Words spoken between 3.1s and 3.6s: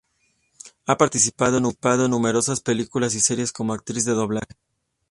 y series